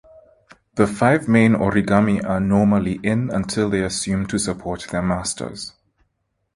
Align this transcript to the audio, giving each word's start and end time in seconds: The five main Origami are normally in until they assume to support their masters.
The 0.77 0.87
five 0.87 1.27
main 1.27 1.53
Origami 1.53 2.25
are 2.27 2.39
normally 2.39 2.93
in 3.03 3.29
until 3.29 3.69
they 3.69 3.83
assume 3.83 4.25
to 4.29 4.39
support 4.39 4.87
their 4.89 5.03
masters. 5.03 5.73